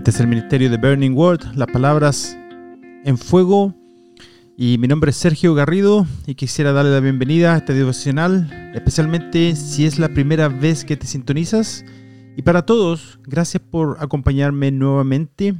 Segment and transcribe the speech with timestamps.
[0.00, 2.34] Este es el ministerio de Burning Word, las palabras
[3.04, 3.74] en fuego.
[4.56, 9.54] Y mi nombre es Sergio Garrido y quisiera darle la bienvenida a este devocional, especialmente
[9.54, 11.84] si es la primera vez que te sintonizas.
[12.34, 15.54] Y para todos, gracias por acompañarme nuevamente.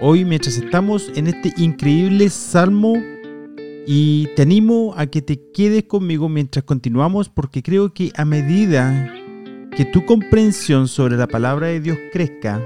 [0.00, 2.94] Hoy mientras estamos en este increíble salmo
[3.84, 9.12] y te animo a que te quedes conmigo mientras continuamos porque creo que a medida
[9.76, 12.62] que tu comprensión sobre la palabra de Dios crezca,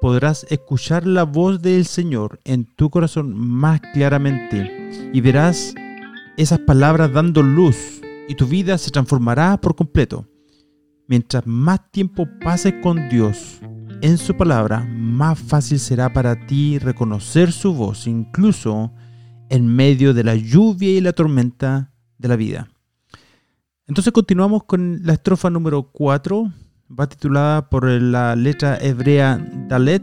[0.00, 5.74] podrás escuchar la voz del Señor en tu corazón más claramente y verás
[6.36, 10.26] esas palabras dando luz y tu vida se transformará por completo.
[11.08, 13.60] Mientras más tiempo pases con Dios
[14.02, 18.92] en su palabra, más fácil será para ti reconocer su voz, incluso
[19.48, 22.68] en medio de la lluvia y la tormenta de la vida.
[23.86, 26.52] Entonces continuamos con la estrofa número 4
[26.88, 30.02] va titulada por la letra hebrea Dalet.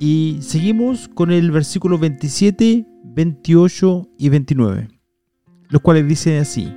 [0.00, 4.88] Y seguimos con el versículo 27, 28 y 29,
[5.70, 6.72] los cuales dice así,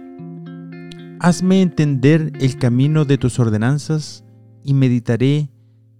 [1.20, 4.26] Hazme entender el camino de tus ordenanzas
[4.64, 5.52] y meditaré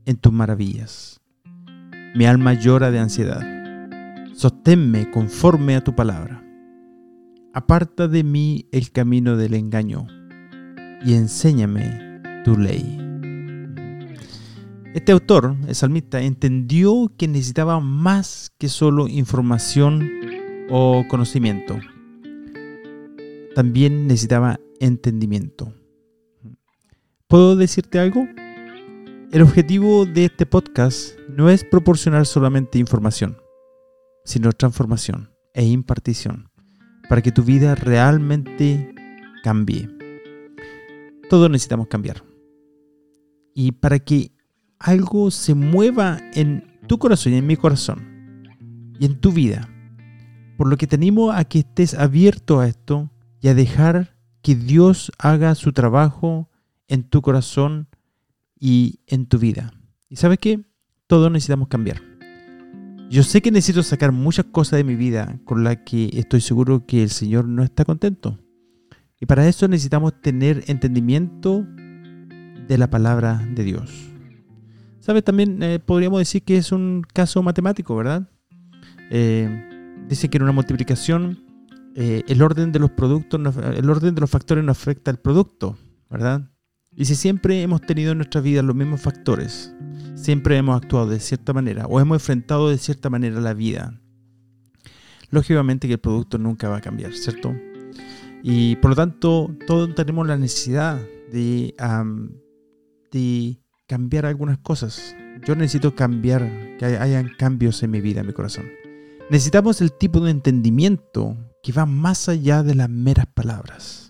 [0.06, 1.22] en tus maravillas.
[2.16, 3.46] Mi alma llora de ansiedad.
[4.34, 6.44] Sosténme conforme a tu palabra.
[7.54, 10.08] Aparta de mí el camino del engaño
[11.06, 12.11] y enséñame
[12.44, 12.97] tu ley.
[14.94, 20.09] Este autor, el salmista, entendió que necesitaba más que solo información
[20.69, 21.80] o conocimiento.
[23.56, 25.73] También necesitaba entendimiento.
[27.28, 28.28] ¿Puedo decirte algo?
[29.31, 33.38] El objetivo de este podcast no es proporcionar solamente información,
[34.25, 36.50] sino transformación e impartición
[37.07, 38.94] para que tu vida realmente
[39.44, 39.90] cambie.
[41.30, 42.31] Todos necesitamos cambiar.
[43.53, 44.31] Y para que
[44.79, 48.47] algo se mueva en tu corazón y en mi corazón
[49.00, 49.69] y en tu vida,
[50.57, 54.56] por lo que te animo a que estés abierto a esto y a dejar que
[54.56, 56.50] Dios haga su trabajo
[56.88, 57.88] en tu corazón
[58.59, 59.73] y en tu vida.
[60.09, 60.63] ¿Y sabes qué?
[61.07, 62.01] Todos necesitamos cambiar.
[63.09, 66.85] Yo sé que necesito sacar muchas cosas de mi vida con las que estoy seguro
[66.85, 68.39] que el Señor no está contento.
[69.19, 71.68] Y para eso necesitamos tener entendimiento
[72.68, 74.12] de la palabra de Dios.
[75.00, 75.24] ¿Sabes?
[75.24, 78.30] También eh, podríamos decir que es un caso matemático, ¿verdad?
[79.10, 79.68] Eh,
[80.08, 81.44] dice que en una multiplicación
[81.96, 85.78] eh, el orden de los productos, el orden de los factores no afecta al producto,
[86.10, 86.50] ¿verdad?
[86.96, 89.74] Y si siempre hemos tenido en nuestra vida los mismos factores,
[90.16, 94.00] siempre hemos actuado de cierta manera o hemos enfrentado de cierta manera la vida,
[95.30, 97.56] lógicamente que el producto nunca va a cambiar, ¿cierto?
[98.44, 101.00] Y por lo tanto, todos tenemos la necesidad
[101.32, 101.74] de
[103.12, 105.16] de cambiar algunas cosas.
[105.46, 108.66] Yo necesito cambiar, que hayan cambios en mi vida, en mi corazón.
[109.30, 114.08] Necesitamos el tipo de entendimiento que va más allá de las meras palabras,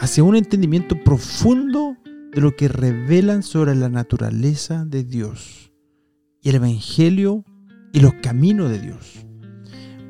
[0.00, 1.96] hacia un entendimiento profundo
[2.32, 5.72] de lo que revelan sobre la naturaleza de Dios
[6.42, 7.44] y el Evangelio
[7.92, 9.26] y los caminos de Dios.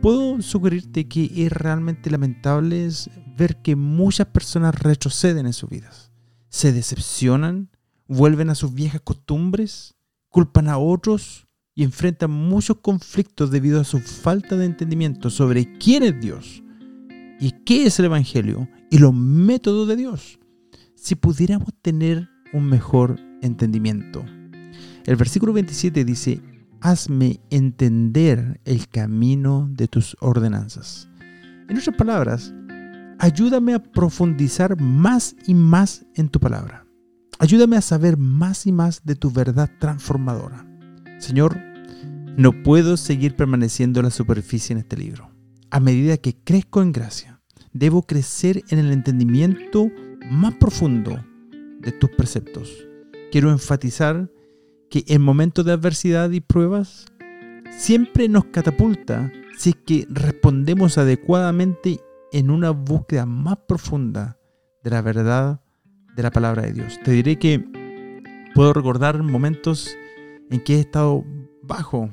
[0.03, 2.89] Puedo sugerirte que es realmente lamentable
[3.37, 6.13] ver que muchas personas retroceden en sus vidas,
[6.49, 7.71] se decepcionan
[8.09, 9.95] vuelven a sus viejas costumbres,
[10.29, 16.03] culpan a otros y enfrentan muchos conflictos debido a su falta de entendimiento sobre quién
[16.03, 16.65] es Dios
[17.39, 20.41] y qué es el Evangelio y los métodos de Dios.
[20.97, 24.25] Si pudiéramos tener un mejor entendimiento.
[25.05, 26.43] El versículo 27 dice,
[26.81, 31.09] hazme entender el camino de tus ordenanzas.
[31.69, 32.53] En otras palabras,
[33.19, 36.88] ayúdame a profundizar más y más en tu palabra.
[37.41, 40.67] Ayúdame a saber más y más de tu verdad transformadora.
[41.19, 41.57] Señor,
[42.37, 45.31] no puedo seguir permaneciendo en la superficie en este libro.
[45.71, 47.41] A medida que crezco en gracia,
[47.73, 49.89] debo crecer en el entendimiento
[50.31, 51.25] más profundo
[51.81, 52.73] de tus preceptos.
[53.31, 54.31] Quiero enfatizar
[54.91, 57.07] que en momentos de adversidad y pruebas,
[57.77, 62.01] siempre nos catapulta si es que respondemos adecuadamente
[62.33, 64.39] en una búsqueda más profunda
[64.83, 65.61] de la verdad
[66.19, 66.99] de la palabra de Dios.
[67.05, 67.65] Te diré que
[68.53, 69.97] puedo recordar momentos
[70.51, 71.25] en que he estado
[71.63, 72.11] bajo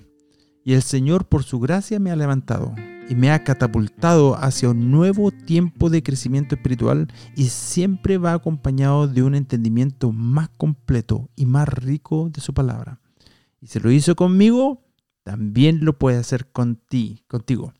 [0.64, 2.76] y el Señor por su gracia me ha levantado
[3.10, 9.08] y me ha catapultado hacia un nuevo tiempo de crecimiento espiritual y siempre va acompañado
[9.08, 13.00] de un entendimiento más completo y más rico de su palabra.
[13.60, 14.84] Y si lo hizo conmigo,
[15.24, 17.74] también lo puede hacer contigo.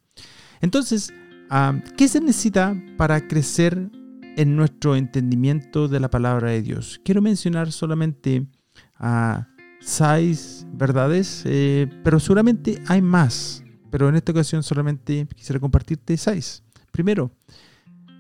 [0.60, 1.14] Entonces,
[1.52, 3.92] ah, ¿qué se necesita para crecer
[4.36, 7.00] en nuestro entendimiento de la palabra de Dios.
[7.04, 8.48] Quiero mencionar solamente
[8.96, 9.48] a
[9.80, 13.64] seis verdades, eh, pero seguramente hay más.
[13.92, 16.64] Pero en esta ocasión solamente quisiera compartirte seis.
[16.92, 17.32] Primero,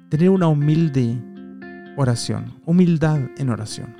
[0.09, 1.17] tener una humilde
[1.97, 3.95] oración, humildad en oración.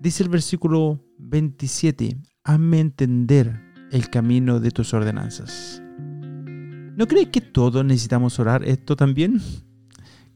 [0.00, 3.60] Dice el versículo 27, hazme entender
[3.90, 5.82] el camino de tus ordenanzas.
[6.96, 9.40] ¿No crees que todos necesitamos orar esto también?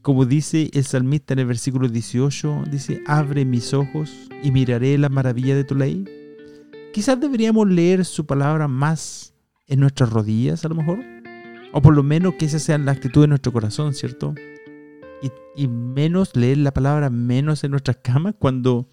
[0.02, 5.08] Como dice el salmista en el versículo 18, dice, abre mis ojos y miraré la
[5.08, 6.04] maravilla de tu ley.
[6.92, 9.32] Quizás deberíamos leer su palabra más
[9.68, 10.98] en nuestras rodillas, a lo mejor.
[11.72, 14.34] O por lo menos que esa sea la actitud de nuestro corazón, ¿cierto?
[15.22, 18.88] Y, y menos leer la palabra menos en nuestras camas cuando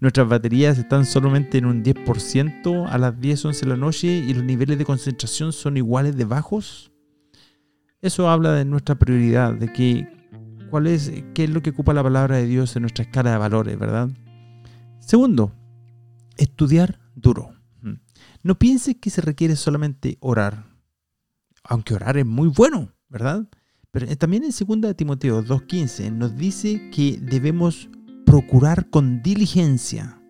[0.00, 4.32] nuestras baterías están solamente en un 10% a las 10, 11 de la noche y
[4.32, 6.90] los niveles de concentración son iguales de bajos.
[8.00, 10.23] Eso habla de nuestra prioridad, de que
[10.70, 13.38] cuál es, qué es lo que ocupa la palabra de Dios en nuestra escala de
[13.38, 14.10] valores, ¿verdad?
[15.00, 15.52] Segundo,
[16.36, 17.52] estudiar duro.
[17.82, 17.94] Mm.
[18.42, 20.66] No pienses que se requiere solamente orar,
[21.62, 23.48] aunque orar es muy bueno, ¿verdad?
[23.90, 27.88] Pero eh, también en 2 Timoteo 2.15 nos dice que debemos
[28.26, 30.20] procurar con diligencia.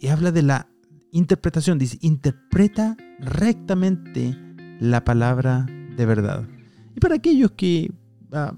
[0.00, 0.68] Y habla de la
[1.12, 4.36] interpretación, dice, interpreta rectamente
[4.80, 5.66] la palabra
[5.96, 6.48] de verdad.
[6.96, 7.92] Y para aquellos que
[8.32, 8.54] ah,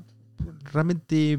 [0.73, 1.39] realmente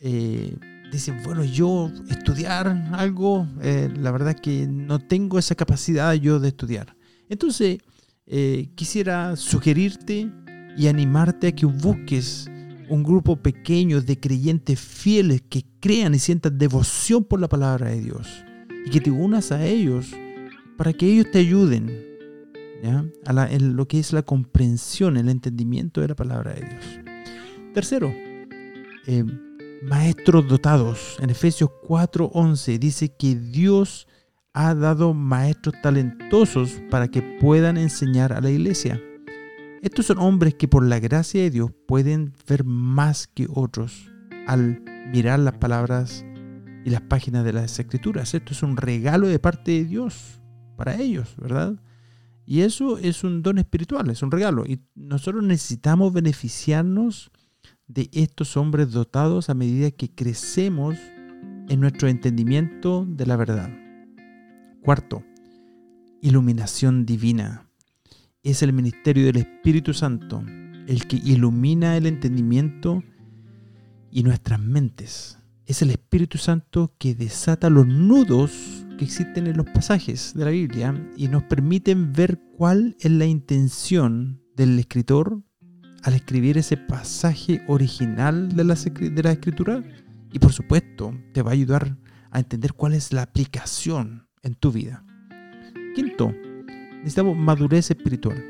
[0.00, 0.56] eh,
[0.92, 6.48] dicen, bueno, yo estudiar algo, eh, la verdad que no tengo esa capacidad yo de
[6.48, 6.96] estudiar.
[7.28, 7.78] Entonces,
[8.26, 10.30] eh, quisiera sugerirte
[10.76, 12.48] y animarte a que busques
[12.88, 18.00] un grupo pequeño de creyentes fieles que crean y sientan devoción por la palabra de
[18.00, 18.28] Dios
[18.86, 20.06] y que te unas a ellos
[20.76, 22.08] para que ellos te ayuden
[22.82, 26.84] en lo que es la comprensión, el entendimiento de la palabra de Dios.
[27.74, 28.14] Tercero,
[29.08, 29.24] eh,
[29.82, 31.16] maestros dotados.
[31.20, 34.06] En Efesios 4:11 dice que Dios
[34.52, 39.00] ha dado maestros talentosos para que puedan enseñar a la iglesia.
[39.80, 44.10] Estos son hombres que por la gracia de Dios pueden ver más que otros
[44.46, 46.26] al mirar las palabras
[46.84, 48.34] y las páginas de las escrituras.
[48.34, 50.42] Esto es un regalo de parte de Dios
[50.76, 51.80] para ellos, ¿verdad?
[52.44, 54.66] Y eso es un don espiritual, es un regalo.
[54.66, 57.30] Y nosotros necesitamos beneficiarnos
[57.88, 60.96] de estos hombres dotados a medida que crecemos
[61.68, 63.70] en nuestro entendimiento de la verdad.
[64.82, 65.24] Cuarto,
[66.22, 67.68] iluminación divina.
[68.42, 70.42] Es el ministerio del Espíritu Santo
[70.88, 73.04] el que ilumina el entendimiento
[74.10, 75.38] y nuestras mentes.
[75.66, 80.50] Es el Espíritu Santo que desata los nudos que existen en los pasajes de la
[80.50, 85.42] Biblia y nos permiten ver cuál es la intención del escritor
[86.02, 89.82] al escribir ese pasaje original de la, de la escritura
[90.32, 91.96] y por supuesto te va a ayudar
[92.30, 95.04] a entender cuál es la aplicación en tu vida.
[95.94, 96.34] Quinto,
[96.98, 98.42] necesitamos madurez espiritual.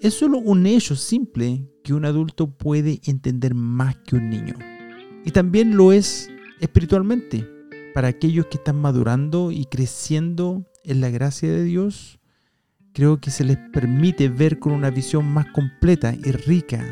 [0.00, 4.54] Es solo un hecho simple que un adulto puede entender más que un niño.
[5.24, 7.48] Y también lo es espiritualmente.
[7.94, 12.20] Para aquellos que están madurando y creciendo en la gracia de Dios,
[12.96, 16.82] creo que se les permite ver con una visión más completa y rica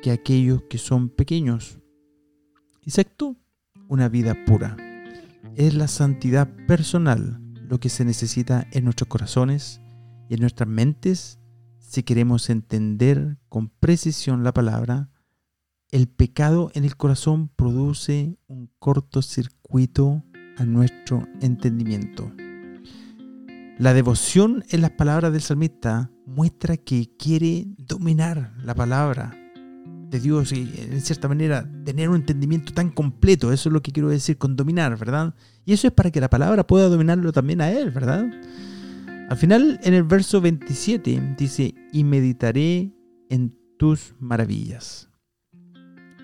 [0.00, 1.80] que aquellos que son pequeños.
[2.86, 3.36] Sexto,
[3.88, 4.76] una vida pura.
[5.56, 9.80] Es la santidad personal lo que se necesita en nuestros corazones
[10.28, 11.40] y en nuestras mentes
[11.80, 15.10] si queremos entender con precisión la palabra.
[15.90, 20.22] El pecado en el corazón produce un cortocircuito
[20.58, 22.30] a nuestro entendimiento.
[23.76, 29.36] La devoción en las palabras del salmista muestra que quiere dominar la palabra
[30.10, 33.52] de Dios y en cierta manera tener un entendimiento tan completo.
[33.52, 35.34] Eso es lo que quiero decir con dominar, ¿verdad?
[35.64, 38.24] Y eso es para que la palabra pueda dominarlo también a él, ¿verdad?
[39.28, 42.94] Al final, en el verso 27, dice, y meditaré
[43.28, 45.10] en tus maravillas.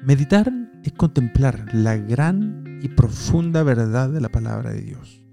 [0.04, 0.52] Meditar
[0.84, 5.24] es contemplar la gran y profunda verdad de la palabra de Dios.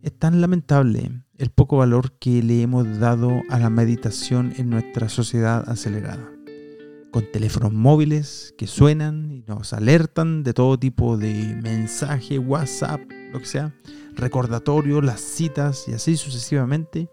[0.00, 5.08] Es tan lamentable el poco valor que le hemos dado a la meditación en nuestra
[5.08, 6.30] sociedad acelerada,
[7.10, 13.00] con teléfonos móviles que suenan y nos alertan de todo tipo de mensaje, WhatsApp,
[13.32, 13.74] lo que sea,
[14.14, 17.10] recordatorios, las citas y así sucesivamente.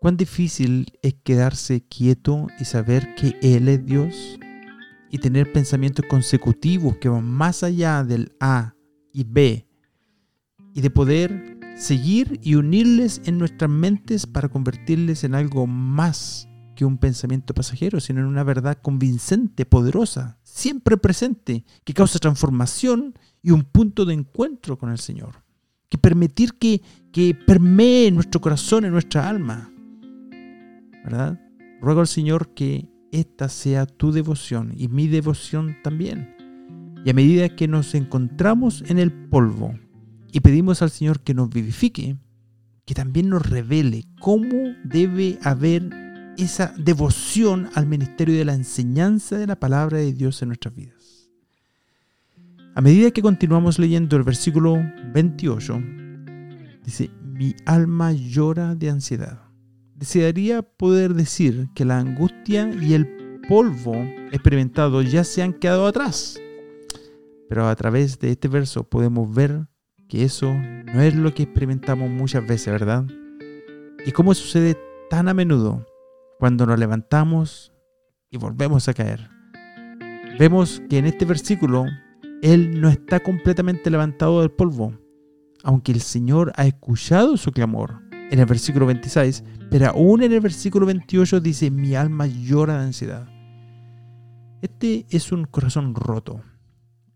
[0.00, 4.38] Cuán difícil es quedarse quieto y saber que Él es Dios
[5.10, 8.74] y tener pensamientos consecutivos que van más allá del A
[9.12, 9.68] y B
[10.74, 11.51] y de poder
[11.82, 17.98] seguir y unirles en nuestras mentes para convertirles en algo más que un pensamiento pasajero,
[17.98, 24.14] sino en una verdad convincente, poderosa, siempre presente, que causa transformación y un punto de
[24.14, 25.42] encuentro con el Señor,
[25.88, 26.80] que permitir que,
[27.12, 29.72] que permee nuestro corazón, en nuestra alma.
[31.04, 31.40] ¿Verdad?
[31.80, 36.36] Ruego al Señor que esta sea tu devoción y mi devoción también.
[37.04, 39.74] Y a medida que nos encontramos en el polvo
[40.32, 42.16] y pedimos al Señor que nos vivifique,
[42.86, 45.90] que también nos revele cómo debe haber
[46.38, 51.28] esa devoción al ministerio de la enseñanza de la palabra de Dios en nuestras vidas.
[52.74, 55.82] A medida que continuamos leyendo el versículo 28,
[56.82, 59.42] dice, mi alma llora de ansiedad.
[59.94, 63.06] Desearía poder decir que la angustia y el
[63.46, 63.94] polvo
[64.32, 66.40] experimentado ya se han quedado atrás.
[67.50, 69.66] Pero a través de este verso podemos ver
[70.12, 73.06] que eso no es lo que experimentamos muchas veces, ¿verdad?
[74.04, 74.76] Y cómo sucede
[75.08, 75.86] tan a menudo
[76.38, 77.72] cuando nos levantamos
[78.30, 79.30] y volvemos a caer.
[80.38, 81.86] Vemos que en este versículo
[82.42, 84.92] Él no está completamente levantado del polvo,
[85.64, 90.40] aunque el Señor ha escuchado su clamor en el versículo 26, pero aún en el
[90.40, 93.26] versículo 28 dice, mi alma llora de ansiedad.
[94.60, 96.42] Este es un corazón roto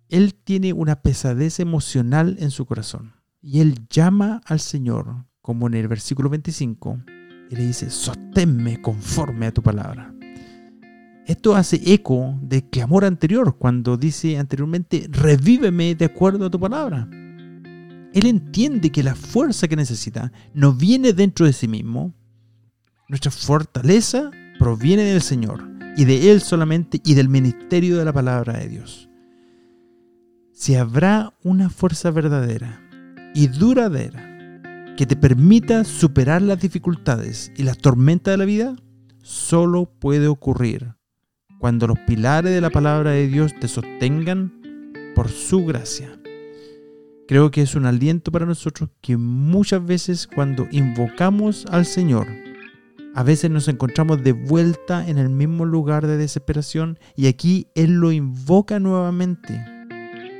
[0.08, 3.14] él tiene una pesadez emocional en su corazón.
[3.42, 6.98] Y él llama al Señor, como en el versículo 25,
[7.50, 10.12] y le dice, sosténme conforme a tu palabra.
[11.26, 17.08] Esto hace eco del clamor anterior, cuando dice anteriormente, revíveme de acuerdo a tu palabra.
[18.12, 22.14] Él entiende que la fuerza que necesita no viene dentro de sí mismo.
[23.08, 28.54] Nuestra fortaleza proviene del Señor y de Él solamente y del ministerio de la palabra
[28.54, 29.05] de Dios
[30.56, 32.80] si habrá una fuerza verdadera
[33.34, 34.62] y duradera
[34.96, 38.76] que te permita superar las dificultades y las tormentas de la vida,
[39.22, 40.94] solo puede ocurrir
[41.58, 44.50] cuando los pilares de la palabra de Dios te sostengan
[45.14, 46.18] por su gracia.
[47.28, 52.28] Creo que es un aliento para nosotros que muchas veces cuando invocamos al Señor,
[53.14, 57.96] a veces nos encontramos de vuelta en el mismo lugar de desesperación y aquí Él
[57.96, 59.75] lo invoca nuevamente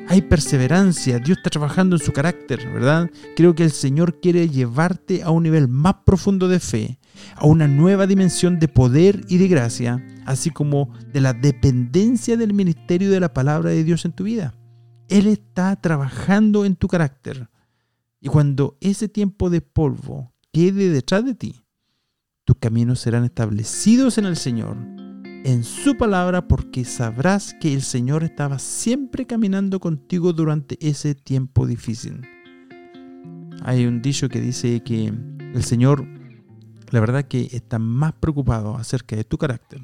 [0.08, 3.10] hay perseverancia, Dios está trabajando en su carácter, ¿verdad?
[3.34, 6.98] Creo que el Señor quiere llevarte a un nivel más profundo de fe,
[7.34, 12.54] a una nueva dimensión de poder y de gracia, así como de la dependencia del
[12.54, 14.54] ministerio de la palabra de Dios en tu vida.
[15.08, 17.48] Él está trabajando en tu carácter.
[18.20, 21.64] Y cuando ese tiempo de polvo quede detrás de ti,
[22.44, 24.95] tus caminos serán establecidos en el Señor
[25.44, 31.66] en su palabra porque sabrás que el Señor estaba siempre caminando contigo durante ese tiempo
[31.66, 32.22] difícil.
[33.62, 36.06] Hay un dicho que dice que el Señor,
[36.90, 39.80] la verdad que está más preocupado acerca de tu carácter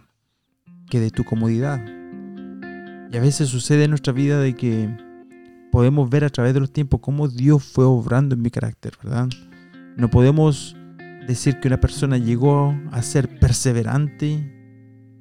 [0.90, 1.80] que de tu comodidad.
[3.10, 4.94] Y a veces sucede en nuestra vida de que
[5.70, 9.28] podemos ver a través de los tiempos cómo Dios fue obrando en mi carácter, ¿verdad?
[9.96, 10.76] No podemos
[11.26, 14.51] decir que una persona llegó a ser perseverante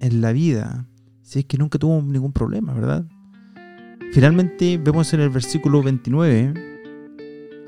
[0.02, 0.88] en la vida
[1.32, 3.08] si es que nunca tuvo ningún problema, ¿verdad?
[4.12, 6.54] Finalmente vemos en el versículo 29,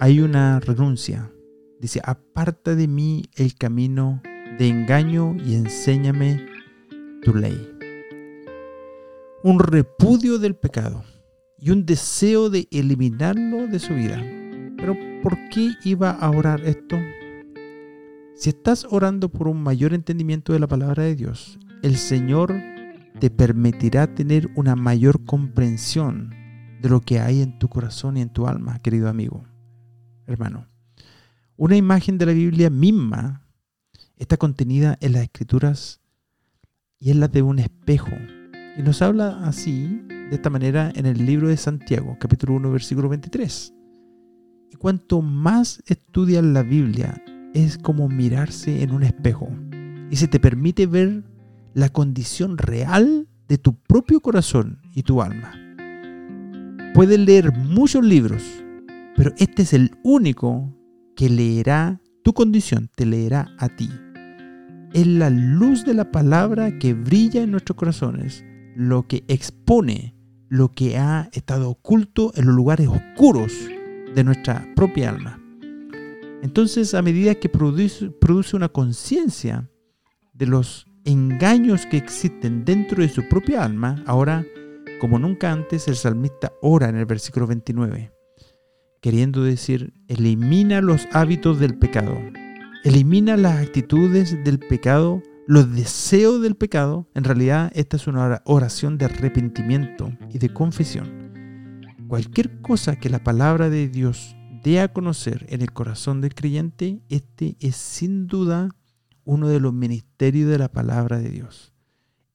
[0.01, 1.31] hay una renuncia.
[1.79, 4.21] Dice, aparta de mí el camino
[4.57, 6.45] de engaño y enséñame
[7.23, 7.57] tu ley.
[9.43, 11.05] Un repudio del pecado
[11.57, 14.21] y un deseo de eliminarlo de su vida.
[14.75, 16.97] Pero ¿por qué iba a orar esto?
[18.35, 22.55] Si estás orando por un mayor entendimiento de la palabra de Dios el Señor
[23.19, 26.33] te permitirá tener una mayor comprensión
[26.81, 29.43] de lo que hay en tu corazón y en tu alma, querido amigo,
[30.25, 30.67] hermano.
[31.57, 33.45] Una imagen de la Biblia misma
[34.15, 35.99] está contenida en las escrituras
[36.99, 38.11] y es la de un espejo.
[38.77, 43.09] Y nos habla así, de esta manera, en el libro de Santiago, capítulo 1, versículo
[43.09, 43.73] 23.
[44.71, 47.21] Y cuanto más estudias la Biblia,
[47.53, 49.49] es como mirarse en un espejo.
[50.09, 51.32] Y se te permite ver
[51.73, 55.53] la condición real de tu propio corazón y tu alma.
[56.93, 58.43] Puedes leer muchos libros,
[59.15, 60.73] pero este es el único
[61.15, 63.89] que leerá tu condición, te leerá a ti.
[64.93, 68.43] Es la luz de la palabra que brilla en nuestros corazones,
[68.75, 70.13] lo que expone
[70.53, 73.51] lo que ha estado oculto en los lugares oscuros
[74.13, 75.41] de nuestra propia alma.
[76.43, 79.67] Entonces, a medida que produce, produce una conciencia
[80.31, 84.45] de los engaños que existen dentro de su propia alma, ahora,
[84.99, 88.11] como nunca antes, el salmista ora en el versículo 29,
[89.01, 92.17] queriendo decir, elimina los hábitos del pecado,
[92.83, 97.09] elimina las actitudes del pecado, los deseos del pecado.
[97.13, 101.81] En realidad, esta es una oración de arrepentimiento y de confesión.
[102.07, 107.01] Cualquier cosa que la palabra de Dios dé a conocer en el corazón del creyente,
[107.09, 108.69] este es sin duda
[109.25, 111.73] uno de los ministerios de la palabra de Dios.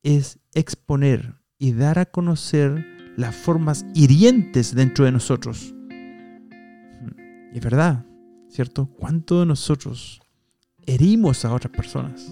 [0.02, 5.74] Es exponer y dar a conocer las formas hirientes dentro de nosotros.
[7.52, 8.06] Y es verdad,
[8.48, 8.86] ¿cierto?
[8.86, 10.20] ¿Cuánto de nosotros
[10.86, 12.30] herimos a otras personas?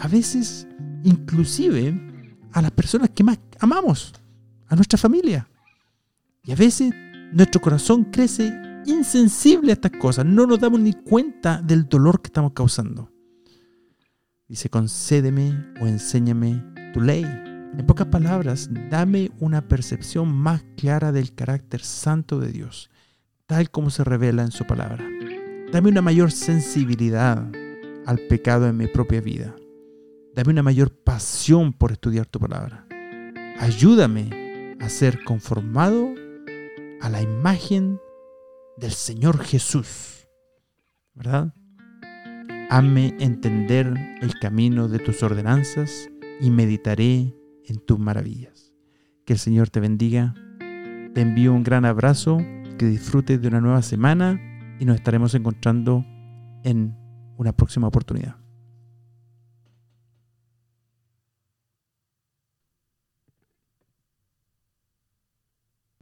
[0.00, 0.66] A veces,
[1.04, 2.00] inclusive,
[2.52, 4.14] a las personas que más amamos,
[4.68, 5.48] a nuestra familia.
[6.44, 6.92] Y a veces
[7.32, 8.52] nuestro corazón crece
[8.86, 10.24] insensible a estas cosas.
[10.24, 13.12] No nos damos ni cuenta del dolor que estamos causando.
[14.48, 16.64] Dice, concédeme o enséñame
[16.94, 17.22] tu ley.
[17.22, 22.90] En pocas palabras, dame una percepción más clara del carácter santo de Dios,
[23.46, 25.06] tal como se revela en su palabra.
[25.70, 27.46] Dame una mayor sensibilidad
[28.06, 29.54] al pecado en mi propia vida.
[30.34, 32.86] Dame una mayor pasión por estudiar tu palabra.
[33.58, 36.08] Ayúdame a ser conformado
[37.02, 38.00] a la imagen
[38.78, 40.26] del Señor Jesús.
[41.12, 41.52] ¿Verdad?
[42.70, 47.34] Hazme entender el camino de tus ordenanzas y meditaré
[47.64, 48.74] en tus maravillas.
[49.24, 50.34] Que el Señor te bendiga.
[51.14, 52.36] Te envío un gran abrazo,
[52.78, 54.38] que disfrutes de una nueva semana
[54.78, 56.04] y nos estaremos encontrando
[56.62, 56.94] en
[57.38, 58.36] una próxima oportunidad.